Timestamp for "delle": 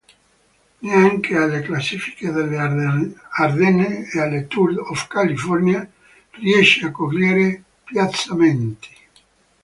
2.31-2.57